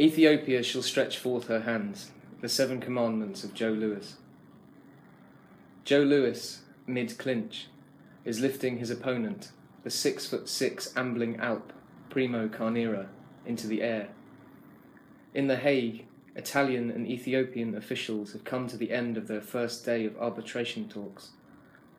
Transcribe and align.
Ethiopia 0.00 0.62
shall 0.62 0.80
stretch 0.80 1.18
forth 1.18 1.48
her 1.48 1.60
hands, 1.60 2.12
the 2.40 2.48
seven 2.48 2.80
commandments 2.80 3.44
of 3.44 3.52
Joe 3.52 3.72
Louis. 3.72 4.16
Joe 5.84 6.00
Louis, 6.00 6.62
mid 6.86 7.18
clinch, 7.18 7.68
is 8.24 8.40
lifting 8.40 8.78
his 8.78 8.88
opponent, 8.88 9.52
the 9.84 9.90
six 9.90 10.26
foot 10.26 10.48
six 10.48 10.96
ambling 10.96 11.36
Alp, 11.36 11.74
Primo 12.08 12.48
Carnera, 12.48 13.08
into 13.44 13.66
the 13.66 13.82
air. 13.82 14.08
In 15.34 15.46
The 15.46 15.56
Hague, 15.56 16.06
Italian 16.34 16.90
and 16.90 17.06
Ethiopian 17.06 17.74
officials 17.74 18.32
have 18.32 18.44
come 18.44 18.68
to 18.68 18.78
the 18.78 18.92
end 18.92 19.18
of 19.18 19.28
their 19.28 19.42
first 19.42 19.84
day 19.84 20.06
of 20.06 20.16
arbitration 20.16 20.88
talks. 20.88 21.30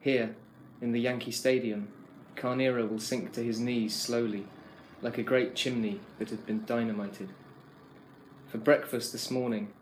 Here, 0.00 0.34
in 0.80 0.92
the 0.92 1.00
Yankee 1.00 1.32
Stadium, 1.32 1.88
Carnera 2.34 2.86
will 2.86 2.98
sink 2.98 3.32
to 3.32 3.42
his 3.42 3.60
knees 3.60 3.94
slowly, 3.94 4.46
like 5.02 5.18
a 5.18 5.22
great 5.22 5.54
chimney 5.54 6.00
that 6.18 6.30
had 6.30 6.46
been 6.46 6.64
dynamited. 6.64 7.28
For 8.54 8.58
breakfast 8.58 9.10
this 9.10 9.32
morning, 9.32 9.72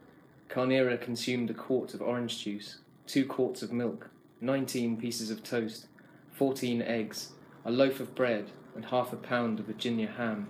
Carnera 0.49 0.97
consumed 0.97 1.51
a 1.51 1.53
quart 1.53 1.93
of 1.93 2.01
orange 2.01 2.43
juice, 2.43 2.79
two 3.07 3.27
quarts 3.27 3.61
of 3.63 3.71
milk, 3.71 4.09
19 4.41 4.97
pieces 4.97 5.31
of 5.31 5.45
toast, 5.45 5.89
14 6.33 6.81
eggs, 6.81 7.33
a 7.67 7.71
loaf 7.71 8.01
of 8.01 8.15
bread, 8.15 8.51
and 8.75 8.87
half 8.87 9.13
a 9.13 9.17
pound 9.17 9.61
of 9.61 9.67
Virginia 9.67 10.07
ham. 10.17 10.49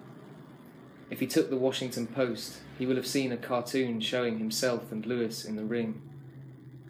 If 1.11 1.19
he 1.19 1.27
took 1.27 1.51
the 1.51 1.57
Washington 1.57 2.07
Post, 2.07 2.59
he 2.79 2.87
will 2.87 2.95
have 2.95 3.09
seen 3.09 3.33
a 3.33 3.37
cartoon 3.37 4.01
showing 4.01 4.39
himself 4.39 4.93
and 4.93 5.05
Louis 5.05 5.45
in 5.45 5.57
the 5.57 5.65
ring. 5.65 6.01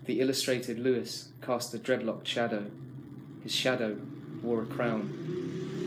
The 0.04 0.20
illustrated 0.20 0.78
Louis 0.78 1.28
cast 1.40 1.72
a 1.72 1.78
dreadlocked 1.78 2.26
shadow. 2.26 2.66
His 3.42 3.54
shadow 3.54 3.96
wore 4.42 4.64
a 4.64 4.66
crown. 4.66 5.81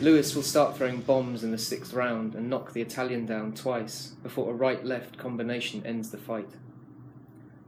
Louis 0.00 0.34
will 0.34 0.42
start 0.42 0.76
throwing 0.76 1.00
bombs 1.02 1.44
in 1.44 1.52
the 1.52 1.58
sixth 1.58 1.94
round 1.94 2.34
and 2.34 2.50
knock 2.50 2.72
the 2.72 2.82
Italian 2.82 3.26
down 3.26 3.54
twice 3.54 4.08
before 4.24 4.50
a 4.50 4.54
right 4.54 4.84
left 4.84 5.16
combination 5.16 5.86
ends 5.86 6.10
the 6.10 6.18
fight. 6.18 6.50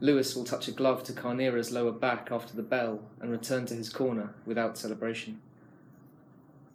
Louis 0.01 0.35
will 0.35 0.45
touch 0.45 0.67
a 0.67 0.73
glove 0.73 1.05
to 1.05 1.13
Carnera's 1.13 1.71
lower 1.71 1.93
back 1.93 2.29
after 2.33 2.55
the 2.55 2.65
bell 2.65 3.01
and 3.21 3.31
return 3.31 3.65
to 3.67 3.75
his 3.75 3.89
corner 3.89 4.35
without 4.45 4.77
celebration. 4.77 5.41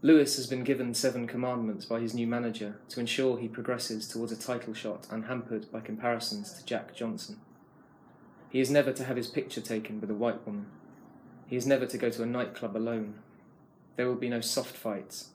Louis 0.01 0.35
has 0.37 0.47
been 0.47 0.63
given 0.63 0.93
seven 0.93 1.27
commandments 1.27 1.85
by 1.85 1.99
his 1.99 2.13
new 2.13 2.25
manager 2.25 2.79
to 2.87 3.01
ensure 3.01 3.37
he 3.37 3.49
progresses 3.49 4.07
towards 4.07 4.31
a 4.31 4.37
title 4.37 4.73
shot 4.73 5.05
unhampered 5.11 5.69
by 5.69 5.81
comparisons 5.81 6.53
to 6.53 6.65
Jack 6.65 6.95
Johnson. 6.95 7.39
He 8.49 8.61
is 8.61 8.71
never 8.71 8.93
to 8.93 9.03
have 9.03 9.17
his 9.17 9.27
picture 9.27 9.61
taken 9.61 9.99
with 9.99 10.09
a 10.09 10.15
white 10.15 10.45
woman. 10.47 10.67
He 11.45 11.57
is 11.57 11.67
never 11.67 11.85
to 11.85 11.97
go 11.97 12.09
to 12.09 12.23
a 12.23 12.25
nightclub 12.25 12.75
alone. 12.75 13.15
There 13.97 14.07
will 14.07 14.15
be 14.15 14.29
no 14.29 14.39
soft 14.41 14.77
fights. 14.77 15.27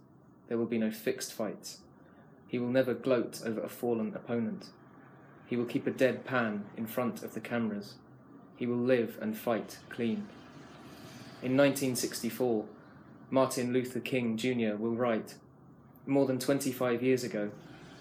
There 0.48 0.58
will 0.58 0.66
be 0.66 0.78
no 0.78 0.90
fixed 0.90 1.32
fights. 1.32 1.78
He 2.48 2.58
will 2.58 2.68
never 2.68 2.94
gloat 2.94 3.42
over 3.44 3.60
a 3.60 3.68
fallen 3.68 4.12
opponent. 4.14 4.66
He 5.46 5.56
will 5.56 5.64
keep 5.64 5.86
a 5.86 5.90
dead 5.90 6.24
pan 6.24 6.64
in 6.76 6.86
front 6.86 7.22
of 7.22 7.34
the 7.34 7.40
cameras. 7.40 7.94
He 8.56 8.66
will 8.66 8.76
live 8.76 9.18
and 9.20 9.36
fight 9.36 9.78
clean. 9.88 10.28
In 11.42 11.56
1964, 11.56 12.64
Martin 13.30 13.72
Luther 13.72 14.00
King 14.00 14.36
Jr. 14.36 14.76
will 14.76 14.94
write 14.94 15.34
More 16.06 16.26
than 16.26 16.38
25 16.38 17.02
years 17.02 17.24
ago, 17.24 17.50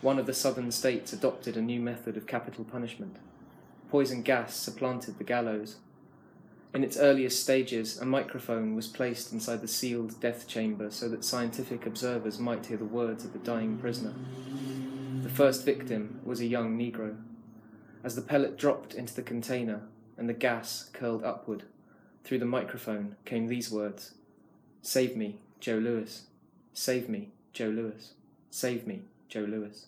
one 0.01 0.19
of 0.19 0.25
the 0.25 0.33
southern 0.33 0.71
states 0.71 1.13
adopted 1.13 1.57
a 1.57 1.61
new 1.61 1.79
method 1.79 2.15
of 2.15 2.27
capital 2.27 2.63
punishment. 2.63 3.17
Poison 3.89 4.21
gas 4.21 4.55
supplanted 4.55 5.17
the 5.17 5.23
gallows. 5.23 5.77
In 6.75 6.83
its 6.83 6.97
earliest 6.97 7.41
stages, 7.41 8.01
a 8.01 8.05
microphone 8.05 8.75
was 8.75 8.89
placed 8.89 9.31
inside 9.31 9.61
the 9.61 9.67
sealed 9.67 10.19
death 10.19 10.45
chamber 10.45 10.91
so 10.91 11.07
that 11.07 11.23
scientific 11.23 11.85
observers 11.85 12.37
might 12.37 12.65
hear 12.65 12.75
the 12.75 12.83
words 12.83 13.23
of 13.23 13.31
the 13.31 13.39
dying 13.39 13.77
prisoner. 13.77 14.13
The 15.23 15.29
first 15.29 15.63
victim 15.63 16.19
was 16.25 16.41
a 16.41 16.45
young 16.45 16.77
Negro. 16.77 17.15
As 18.03 18.17
the 18.17 18.21
pellet 18.21 18.57
dropped 18.57 18.93
into 18.93 19.15
the 19.15 19.21
container 19.21 19.83
and 20.17 20.27
the 20.27 20.33
gas 20.33 20.89
curled 20.91 21.23
upward, 21.23 21.63
through 22.25 22.39
the 22.39 22.45
microphone 22.45 23.15
came 23.23 23.47
these 23.47 23.71
words 23.71 24.15
Save 24.81 25.15
me, 25.15 25.39
Joe 25.61 25.77
Louis. 25.77 26.23
Save 26.73 27.07
me, 27.07 27.29
Joe 27.53 27.69
Louis. 27.69 28.15
Save 28.51 28.85
me, 28.85 29.03
Joe 29.29 29.47
Louis. 29.47 29.85